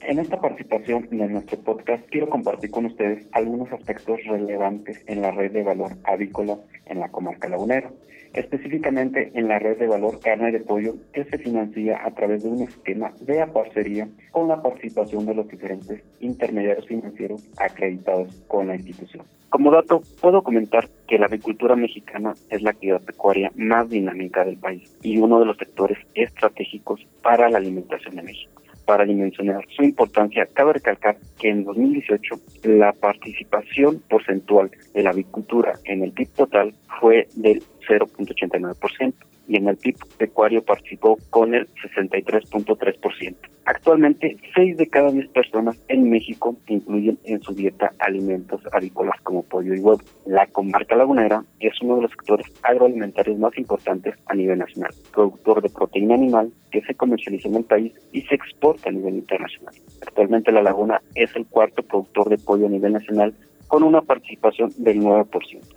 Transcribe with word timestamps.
En 0.00 0.18
esta 0.18 0.40
participación 0.40 1.08
en 1.10 1.32
nuestro 1.32 1.58
podcast 1.58 2.08
quiero 2.10 2.28
compartir 2.28 2.70
con 2.70 2.86
ustedes 2.86 3.26
algunos 3.32 3.72
aspectos 3.72 4.18
relevantes 4.24 5.02
en 5.06 5.22
la 5.22 5.30
red 5.30 5.52
de 5.52 5.62
valor 5.62 5.92
avícola 6.04 6.58
en 6.86 7.00
la 7.00 7.08
comarca 7.08 7.48
lagunera 7.48 7.90
específicamente 8.36 9.32
en 9.34 9.48
la 9.48 9.58
red 9.58 9.78
de 9.78 9.86
valor 9.86 10.20
carne 10.20 10.52
de 10.52 10.60
pollo 10.60 10.94
que 11.12 11.24
se 11.24 11.38
financia 11.38 12.04
a 12.04 12.10
través 12.12 12.42
de 12.42 12.50
un 12.50 12.62
esquema 12.62 13.12
de 13.20 13.46
parcería 13.46 14.08
con 14.30 14.48
la 14.48 14.62
participación 14.62 15.26
de 15.26 15.34
los 15.34 15.48
diferentes 15.48 16.02
intermediarios 16.20 16.86
financieros 16.86 17.48
acreditados 17.56 18.42
con 18.46 18.68
la 18.68 18.76
institución. 18.76 19.24
Como 19.48 19.70
dato, 19.70 20.02
puedo 20.20 20.42
comentar 20.42 20.88
que 21.08 21.18
la 21.18 21.26
agricultura 21.26 21.76
mexicana 21.76 22.34
es 22.50 22.62
la 22.62 22.70
actividad 22.70 23.00
pecuaria 23.00 23.50
más 23.54 23.88
dinámica 23.88 24.44
del 24.44 24.58
país 24.58 24.94
y 25.02 25.18
uno 25.18 25.38
de 25.38 25.46
los 25.46 25.56
sectores 25.56 25.98
estratégicos 26.14 27.06
para 27.22 27.48
la 27.48 27.58
alimentación 27.58 28.16
de 28.16 28.22
México. 28.22 28.65
Para 28.86 29.04
dimensionar 29.04 29.64
su 29.76 29.82
importancia, 29.82 30.46
cabe 30.52 30.74
recalcar 30.74 31.16
que 31.40 31.48
en 31.48 31.64
2018 31.64 32.36
la 32.64 32.92
participación 32.92 34.00
porcentual 34.08 34.70
de 34.94 35.02
la 35.02 35.10
agricultura 35.10 35.72
en 35.84 36.02
el 36.04 36.12
PIB 36.12 36.28
total 36.30 36.72
fue 37.00 37.26
del 37.34 37.62
0.89% 37.86 39.14
y 39.48 39.56
en 39.56 39.68
el 39.68 39.76
PIB 39.76 39.96
pecuario 40.18 40.62
participó 40.62 41.18
con 41.30 41.54
el 41.54 41.68
63.3%. 41.74 43.36
Actualmente, 43.64 44.36
6 44.54 44.76
de 44.76 44.88
cada 44.88 45.10
10 45.10 45.28
personas 45.28 45.76
en 45.88 46.08
México 46.10 46.56
incluyen 46.68 47.18
en 47.24 47.42
su 47.42 47.52
dieta 47.52 47.92
alimentos 47.98 48.60
avícolas 48.72 49.20
como 49.22 49.42
pollo 49.42 49.74
y 49.74 49.80
huevo. 49.80 50.00
La 50.24 50.46
comarca 50.46 50.96
lagunera 50.96 51.44
es 51.60 51.72
uno 51.82 51.96
de 51.96 52.02
los 52.02 52.10
sectores 52.12 52.46
agroalimentarios 52.62 53.38
más 53.38 53.56
importantes 53.58 54.14
a 54.26 54.34
nivel 54.34 54.58
nacional, 54.58 54.92
productor 55.12 55.62
de 55.62 55.70
proteína 55.70 56.14
animal 56.14 56.52
que 56.70 56.82
se 56.82 56.94
comercializa 56.94 57.48
en 57.48 57.56
el 57.56 57.64
país 57.64 57.92
y 58.12 58.22
se 58.22 58.34
exporta 58.34 58.88
a 58.88 58.92
nivel 58.92 59.16
internacional. 59.16 59.74
Actualmente 60.06 60.52
la 60.52 60.62
laguna 60.62 61.00
es 61.14 61.34
el 61.34 61.46
cuarto 61.46 61.82
productor 61.82 62.28
de 62.28 62.38
pollo 62.38 62.66
a 62.66 62.70
nivel 62.70 62.92
nacional 62.92 63.34
con 63.76 63.82
una 63.82 64.00
participación 64.00 64.70
del 64.78 65.02
9%, 65.02 65.28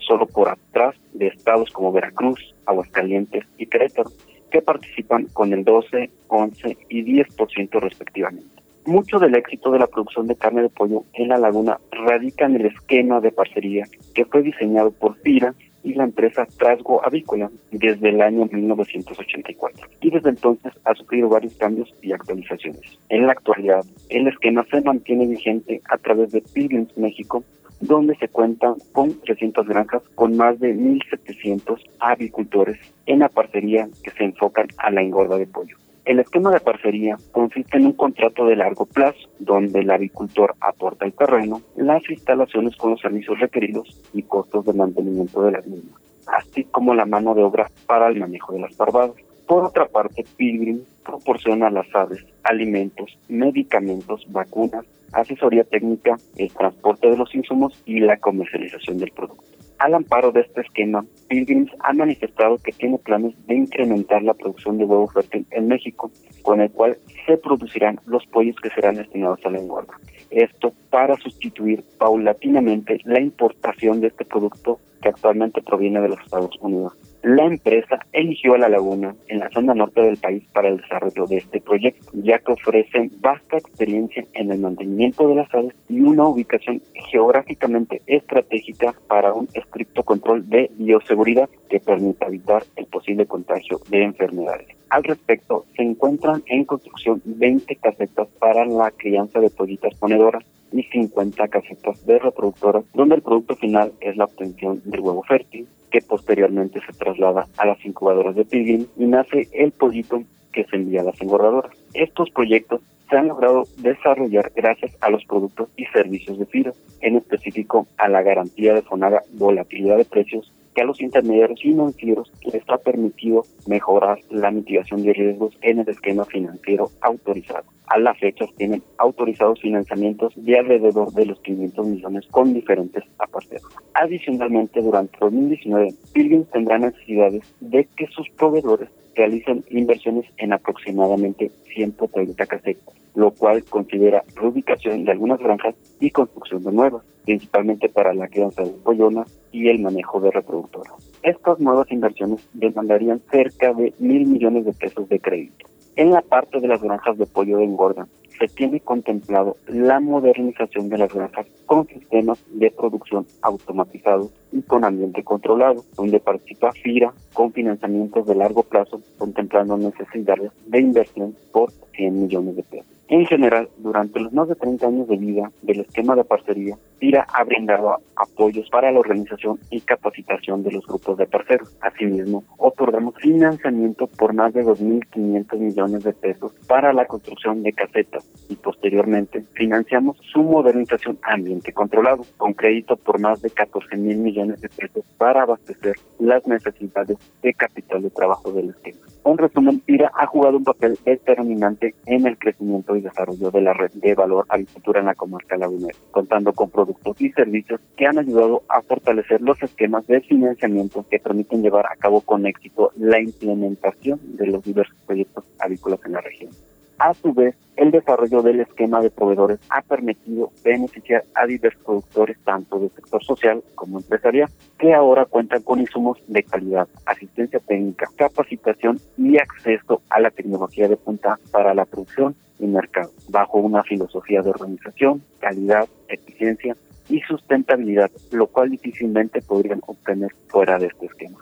solo 0.00 0.26
por 0.26 0.50
atrás 0.50 0.94
de 1.14 1.28
estados 1.28 1.70
como 1.70 1.92
Veracruz, 1.92 2.54
Aguascalientes 2.66 3.46
y 3.56 3.64
Querétaro, 3.64 4.10
que 4.50 4.60
participan 4.60 5.24
con 5.32 5.54
el 5.54 5.64
12, 5.64 6.10
11 6.28 6.76
y 6.90 7.02
10% 7.02 7.80
respectivamente. 7.80 8.62
Mucho 8.84 9.18
del 9.18 9.34
éxito 9.34 9.70
de 9.70 9.78
la 9.78 9.86
producción 9.86 10.26
de 10.26 10.36
carne 10.36 10.60
de 10.60 10.68
pollo 10.68 11.04
en 11.14 11.28
la 11.28 11.38
laguna 11.38 11.80
radica 11.90 12.44
en 12.44 12.56
el 12.56 12.66
esquema 12.66 13.22
de 13.22 13.32
parcería 13.32 13.86
que 14.14 14.26
fue 14.26 14.42
diseñado 14.42 14.90
por 14.90 15.16
FIRA 15.20 15.54
y 15.82 15.94
la 15.94 16.04
empresa 16.04 16.46
Trasgo 16.58 17.02
Avícola 17.02 17.50
desde 17.70 18.10
el 18.10 18.20
año 18.20 18.46
1984 18.52 19.88
y 20.02 20.10
desde 20.10 20.28
entonces 20.28 20.74
ha 20.84 20.94
sufrido 20.94 21.30
varios 21.30 21.54
cambios 21.54 21.94
y 22.02 22.12
actualizaciones. 22.12 22.98
En 23.08 23.26
la 23.26 23.32
actualidad, 23.32 23.86
el 24.10 24.28
esquema 24.28 24.66
se 24.70 24.82
mantiene 24.82 25.26
vigente 25.26 25.80
a 25.88 25.96
través 25.96 26.32
de 26.32 26.42
Pilgrims 26.42 26.94
México, 26.98 27.42
donde 27.80 28.16
se 28.16 28.28
cuentan 28.28 28.74
con 28.92 29.20
300 29.20 29.66
granjas 29.66 30.02
con 30.14 30.36
más 30.36 30.58
de 30.60 30.74
1.700 30.74 31.78
avicultores 32.00 32.78
en 33.06 33.20
la 33.20 33.28
parcería 33.28 33.88
que 34.02 34.10
se 34.10 34.24
enfocan 34.24 34.68
a 34.78 34.90
la 34.90 35.02
engorda 35.02 35.36
de 35.38 35.46
pollo. 35.46 35.76
El 36.06 36.20
esquema 36.20 36.52
de 36.52 36.60
parcería 36.60 37.16
consiste 37.32 37.78
en 37.78 37.86
un 37.86 37.92
contrato 37.92 38.46
de 38.46 38.54
largo 38.54 38.86
plazo, 38.86 39.18
donde 39.40 39.80
el 39.80 39.90
avicultor 39.90 40.54
aporta 40.60 41.04
el 41.04 41.12
terreno, 41.12 41.62
las 41.74 42.08
instalaciones 42.08 42.76
con 42.76 42.92
los 42.92 43.00
servicios 43.00 43.40
requeridos 43.40 44.00
y 44.14 44.22
costos 44.22 44.64
de 44.66 44.72
mantenimiento 44.72 45.42
de 45.42 45.50
las 45.50 45.66
mismas, 45.66 46.00
así 46.28 46.62
como 46.62 46.94
la 46.94 47.06
mano 47.06 47.34
de 47.34 47.42
obra 47.42 47.68
para 47.86 48.06
el 48.06 48.20
manejo 48.20 48.52
de 48.52 48.60
las 48.60 48.76
parvadas. 48.76 49.16
Por 49.48 49.64
otra 49.64 49.86
parte, 49.86 50.24
Pilgrim 50.36 50.82
proporciona 51.04 51.66
a 51.66 51.70
las 51.70 51.92
aves 51.92 52.24
alimentos, 52.44 53.18
medicamentos, 53.28 54.24
vacunas, 54.28 54.84
asesoría 55.12 55.64
técnica, 55.64 56.16
el 56.36 56.52
transporte 56.52 57.08
de 57.08 57.16
los 57.16 57.34
insumos 57.34 57.82
y 57.84 58.00
la 58.00 58.16
comercialización 58.16 58.98
del 58.98 59.10
producto. 59.10 59.44
Al 59.78 59.94
amparo 59.94 60.32
de 60.32 60.40
este 60.40 60.62
esquema, 60.62 61.04
Pilgrims 61.28 61.70
ha 61.80 61.92
manifestado 61.92 62.56
que 62.58 62.72
tiene 62.72 62.96
planes 62.96 63.34
de 63.46 63.56
incrementar 63.56 64.22
la 64.22 64.32
producción 64.32 64.78
de 64.78 64.84
huevo 64.84 65.06
fértil 65.08 65.46
en 65.50 65.68
México, 65.68 66.10
con 66.42 66.62
el 66.62 66.70
cual 66.70 66.96
se 67.26 67.36
producirán 67.36 68.00
los 68.06 68.24
pollos 68.26 68.56
que 68.62 68.70
serán 68.70 68.94
destinados 68.94 69.44
a 69.44 69.50
la 69.50 69.58
engorda. 69.58 69.92
Esto 70.30 70.72
para 70.90 71.16
sustituir 71.16 71.84
paulatinamente 71.98 73.00
la 73.04 73.20
importación 73.20 74.00
de 74.00 74.08
este 74.08 74.24
producto 74.24 74.80
que 75.02 75.10
actualmente 75.10 75.60
proviene 75.60 76.00
de 76.00 76.08
los 76.08 76.20
Estados 76.20 76.56
Unidos. 76.60 76.94
La 77.26 77.44
empresa 77.44 77.98
eligió 78.12 78.54
a 78.54 78.58
La 78.58 78.68
Laguna 78.68 79.12
en 79.26 79.40
la 79.40 79.50
zona 79.50 79.74
norte 79.74 80.00
del 80.00 80.16
país 80.16 80.44
para 80.52 80.68
el 80.68 80.76
desarrollo 80.76 81.26
de 81.26 81.38
este 81.38 81.60
proyecto, 81.60 82.12
ya 82.14 82.38
que 82.38 82.52
ofrece 82.52 83.10
vasta 83.18 83.56
experiencia 83.56 84.24
en 84.34 84.52
el 84.52 84.60
mantenimiento 84.60 85.26
de 85.26 85.34
las 85.34 85.52
aves 85.52 85.74
y 85.88 86.02
una 86.02 86.28
ubicación 86.28 86.80
geográficamente 87.10 88.00
estratégica 88.06 88.94
para 89.08 89.32
un 89.32 89.48
estricto 89.54 90.04
control 90.04 90.48
de 90.48 90.70
bioseguridad 90.78 91.48
que 91.68 91.80
permita 91.80 92.26
evitar 92.28 92.62
el 92.76 92.86
posible 92.86 93.26
contagio 93.26 93.80
de 93.90 94.04
enfermedades. 94.04 94.68
Al 94.90 95.02
respecto, 95.02 95.64
se 95.74 95.82
encuentran 95.82 96.44
en 96.46 96.64
construcción 96.64 97.20
20 97.24 97.74
casetas 97.74 98.28
para 98.38 98.64
la 98.66 98.92
crianza 98.92 99.40
de 99.40 99.50
pollitas 99.50 99.96
ponedoras 99.96 100.44
y 100.70 100.84
50 100.84 101.48
casetas 101.48 102.06
de 102.06 102.20
reproductoras, 102.20 102.84
donde 102.94 103.16
el 103.16 103.22
producto 103.22 103.56
final 103.56 103.90
es 104.00 104.16
la 104.16 104.26
obtención 104.26 104.80
del 104.84 105.00
huevo 105.00 105.24
fértil, 105.24 105.66
que 105.96 106.02
posteriormente 106.02 106.78
se 106.84 106.92
traslada 106.92 107.46
a 107.56 107.64
las 107.64 107.82
incubadoras 107.82 108.36
de 108.36 108.44
Pilgrim 108.44 108.86
y 108.98 109.06
nace 109.06 109.48
el 109.54 109.72
pollito 109.72 110.22
que 110.52 110.64
se 110.64 110.76
envía 110.76 111.00
a 111.00 111.04
las 111.04 111.18
engordadoras. 111.22 111.72
Estos 111.94 112.28
proyectos 112.28 112.82
se 113.08 113.16
han 113.16 113.28
logrado 113.28 113.62
desarrollar 113.78 114.52
gracias 114.54 114.94
a 115.00 115.08
los 115.08 115.24
productos 115.24 115.70
y 115.74 115.86
servicios 115.86 116.38
de 116.38 116.44
FIRA, 116.44 116.72
en 117.00 117.16
específico 117.16 117.86
a 117.96 118.10
la 118.10 118.20
garantía 118.20 118.74
de 118.74 118.82
fonada 118.82 119.22
volatilidad 119.32 119.96
de 119.96 120.04
precios 120.04 120.52
que 120.74 120.82
a 120.82 120.84
los 120.84 121.00
intermediarios 121.00 121.62
financieros 121.62 122.30
les 122.44 122.68
ha 122.68 122.76
permitido 122.76 123.46
mejorar 123.66 124.18
la 124.28 124.50
mitigación 124.50 125.02
de 125.02 125.14
riesgos 125.14 125.56
en 125.62 125.78
el 125.78 125.88
esquema 125.88 126.26
financiero 126.26 126.90
autorizado. 127.00 127.64
A 127.88 127.98
la 127.98 128.14
fecha 128.14 128.46
tienen 128.56 128.82
autorizados 128.98 129.60
financiamientos 129.60 130.32
de 130.36 130.58
alrededor 130.58 131.12
de 131.12 131.26
los 131.26 131.40
500 131.40 131.86
millones 131.86 132.26
con 132.30 132.52
diferentes 132.52 133.04
apartes. 133.18 133.62
Adicionalmente, 133.94 134.80
durante 134.82 135.16
2019, 135.20 135.94
Pilgrims 136.12 136.50
tendrá 136.50 136.78
necesidades 136.78 137.42
de 137.60 137.86
que 137.96 138.06
sus 138.08 138.28
proveedores 138.30 138.88
realicen 139.14 139.64
inversiones 139.70 140.26
en 140.36 140.52
aproximadamente 140.52 141.50
130 141.74 142.46
casetas, 142.46 142.94
lo 143.14 143.30
cual 143.30 143.64
considera 143.64 144.22
reubicación 144.34 145.04
de 145.04 145.12
algunas 145.12 145.38
granjas 145.38 145.74
y 146.00 146.10
construcción 146.10 146.64
de 146.64 146.72
nuevas 146.72 147.02
principalmente 147.26 147.88
para 147.88 148.14
la 148.14 148.28
crianza 148.28 148.62
de 148.62 148.70
pollonas 148.70 149.26
y 149.52 149.68
el 149.68 149.80
manejo 149.80 150.20
de 150.20 150.30
reproductoras. 150.30 150.94
Estas 151.22 151.58
nuevas 151.58 151.90
inversiones 151.90 152.48
demandarían 152.54 153.20
cerca 153.30 153.74
de 153.74 153.92
mil 153.98 154.26
millones 154.26 154.64
de 154.64 154.72
pesos 154.72 155.08
de 155.08 155.18
crédito. 155.18 155.66
En 155.96 156.10
la 156.10 156.20
parte 156.20 156.60
de 156.60 156.68
las 156.68 156.82
granjas 156.82 157.16
de 157.16 157.24
pollo 157.24 157.56
de 157.56 157.64
engorda, 157.64 158.06
se 158.38 158.48
tiene 158.48 158.80
contemplado 158.80 159.56
la 159.66 159.98
modernización 159.98 160.90
de 160.90 160.98
las 160.98 161.10
granjas 161.10 161.46
con 161.64 161.86
sistemas 161.86 162.38
de 162.50 162.70
producción 162.70 163.26
automatizados 163.40 164.30
y 164.52 164.60
con 164.60 164.84
ambiente 164.84 165.24
controlado, 165.24 165.82
donde 165.96 166.20
participa 166.20 166.72
FIRA 166.72 167.14
con 167.32 167.50
financiamientos 167.50 168.26
de 168.26 168.34
largo 168.34 168.62
plazo, 168.62 169.00
contemplando 169.16 169.78
necesidades 169.78 170.52
de 170.66 170.80
inversión 170.80 171.34
por 171.50 171.72
100 171.94 172.22
millones 172.22 172.56
de 172.56 172.62
pesos. 172.62 172.95
En 173.08 173.24
general, 173.24 173.68
durante 173.78 174.18
los 174.18 174.32
más 174.32 174.48
de 174.48 174.56
30 174.56 174.84
años 174.84 175.06
de 175.06 175.16
vida 175.16 175.52
del 175.62 175.80
esquema 175.80 176.16
de 176.16 176.24
parcería, 176.24 176.76
FIRA 176.98 177.24
ha 177.32 177.44
brindado 177.44 178.00
apoyos 178.16 178.68
para 178.68 178.90
la 178.90 178.98
organización 178.98 179.60
y 179.70 179.80
capacitación 179.80 180.64
de 180.64 180.72
los 180.72 180.84
grupos 180.84 181.16
de 181.16 181.26
parceros. 181.26 181.76
Asimismo, 181.82 182.42
otorgamos 182.56 183.14
financiamiento 183.14 184.08
por 184.08 184.34
más 184.34 184.52
de 184.54 184.64
2.500 184.64 185.56
millones 185.56 186.02
de 186.02 186.12
pesos 186.14 186.52
para 186.66 186.92
la 186.92 187.04
construcción 187.06 187.62
de 187.62 187.72
casetas 187.72 188.28
y 188.48 188.56
posteriormente 188.56 189.44
financiamos 189.54 190.16
su 190.32 190.42
modernización 190.42 191.16
ambiente 191.22 191.72
controlado, 191.72 192.24
con 192.36 192.54
crédito 192.54 192.96
por 192.96 193.20
más 193.20 193.40
de 193.40 193.50
14 193.50 193.96
mil 193.98 194.18
millones 194.18 194.60
de 194.60 194.68
pesos 194.68 195.04
para 195.16 195.42
abastecer 195.42 195.94
las 196.18 196.44
necesidades 196.48 197.18
de 197.40 197.54
capital 197.54 198.02
de 198.02 198.10
trabajo 198.10 198.50
del 198.50 198.70
esquema. 198.70 198.98
En 199.26 199.36
resumen, 199.38 199.82
FIRA 199.84 200.12
ha 200.14 200.26
jugado 200.26 200.56
un 200.56 200.62
papel 200.62 200.96
determinante 201.04 201.96
en 202.06 202.28
el 202.28 202.38
crecimiento 202.38 202.94
y 202.94 203.00
desarrollo 203.00 203.50
de 203.50 203.60
la 203.60 203.72
red 203.72 203.90
de 203.94 204.14
valor 204.14 204.46
agricultura 204.48 205.00
en 205.00 205.06
la 205.06 205.16
comarca 205.16 205.56
lagunera, 205.56 205.98
contando 206.12 206.52
con 206.52 206.70
productos 206.70 207.20
y 207.20 207.32
servicios 207.32 207.80
que 207.96 208.06
han 208.06 208.20
ayudado 208.20 208.62
a 208.68 208.82
fortalecer 208.82 209.40
los 209.40 209.60
esquemas 209.60 210.06
de 210.06 210.20
financiamiento 210.20 211.04
que 211.10 211.18
permiten 211.18 211.60
llevar 211.60 211.86
a 211.86 211.96
cabo 211.96 212.20
con 212.20 212.46
éxito 212.46 212.92
la 212.94 213.20
implementación 213.20 214.20
de 214.36 214.46
los 214.46 214.62
diversos 214.62 214.96
proyectos 215.04 215.44
agrícolas 215.58 215.98
en 216.06 216.12
la 216.12 216.20
región. 216.20 216.50
A 216.98 217.12
su 217.12 217.32
vez, 217.34 217.54
el 217.76 217.90
desarrollo 217.90 218.40
del 218.42 218.60
esquema 218.60 219.02
de 219.02 219.10
proveedores 219.10 219.60
ha 219.68 219.82
permitido 219.82 220.50
beneficiar 220.64 221.24
a 221.34 221.46
diversos 221.46 221.82
productores 221.84 222.38
tanto 222.42 222.78
del 222.78 222.90
sector 222.90 223.22
social 223.22 223.62
como 223.74 223.98
empresarial, 223.98 224.48
que 224.78 224.94
ahora 224.94 225.26
cuentan 225.26 225.62
con 225.62 225.80
insumos 225.80 226.18
de 226.26 226.42
calidad, 226.42 226.88
asistencia 227.04 227.60
técnica, 227.60 228.08
capacitación 228.16 228.98
y 229.18 229.36
acceso 229.36 230.00
a 230.08 230.20
la 230.20 230.30
tecnología 230.30 230.88
de 230.88 230.96
punta 230.96 231.38
para 231.50 231.74
la 231.74 231.84
producción 231.84 232.34
y 232.58 232.66
mercado, 232.66 233.10
bajo 233.28 233.58
una 233.58 233.82
filosofía 233.82 234.40
de 234.40 234.50
organización, 234.50 235.22
calidad, 235.38 235.86
eficiencia 236.08 236.74
y 237.10 237.20
sustentabilidad, 237.20 238.10
lo 238.32 238.46
cual 238.46 238.70
difícilmente 238.70 239.42
podrían 239.42 239.80
obtener 239.86 240.34
fuera 240.48 240.78
de 240.78 240.86
este 240.86 241.06
esquema. 241.06 241.38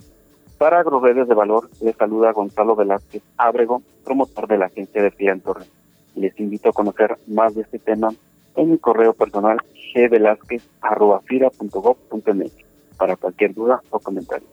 Para 0.64 0.80
Agroredes 0.80 1.28
de 1.28 1.34
Valor, 1.34 1.68
les 1.82 1.94
saluda 1.94 2.32
Gonzalo 2.32 2.74
Velázquez 2.74 3.22
Ábrego, 3.36 3.82
promotor 4.02 4.48
de 4.48 4.56
la 4.56 4.64
agencia 4.64 5.02
de 5.02 5.10
FIA 5.10 5.32
en 5.32 5.42
Torres. 5.42 5.70
Les 6.16 6.40
invito 6.40 6.70
a 6.70 6.72
conocer 6.72 7.18
más 7.26 7.54
de 7.54 7.60
este 7.60 7.78
tema 7.78 8.14
en 8.56 8.70
mi 8.70 8.78
correo 8.78 9.12
personal 9.12 9.58
gvelázquez.gov.mx 9.94 12.52
para 12.96 13.16
cualquier 13.16 13.52
duda 13.52 13.82
o 13.90 13.98
comentario. 13.98 14.48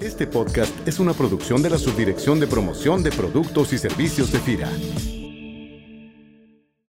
Este 0.00 0.26
podcast 0.26 0.88
es 0.88 0.98
una 0.98 1.12
producción 1.12 1.62
de 1.62 1.68
la 1.68 1.76
Subdirección 1.76 2.40
de 2.40 2.46
Promoción 2.46 3.02
de 3.02 3.10
Productos 3.10 3.74
y 3.74 3.78
Servicios 3.78 4.32
de 4.32 4.38
FIRA. 4.38 4.70